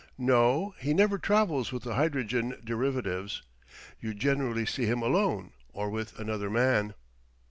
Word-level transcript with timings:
No; 0.17 0.73
he 0.79 0.95
never 0.95 1.19
travels 1.19 1.71
with 1.71 1.83
the 1.83 1.93
hydrogen 1.93 2.59
derivatives. 2.63 3.43
You 3.99 4.15
generally 4.15 4.65
see 4.65 4.87
him 4.87 5.03
alone 5.03 5.51
or 5.73 5.91
with 5.91 6.17
another 6.17 6.49
man." 6.49 6.95